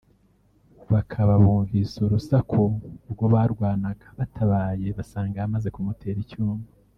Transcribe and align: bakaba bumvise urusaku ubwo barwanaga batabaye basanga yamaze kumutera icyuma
bakaba 0.93 1.33
bumvise 1.43 1.95
urusaku 2.07 2.61
ubwo 3.09 3.25
barwanaga 3.33 4.05
batabaye 4.19 4.87
basanga 4.97 5.35
yamaze 5.41 5.67
kumutera 5.75 6.19
icyuma 6.25 6.65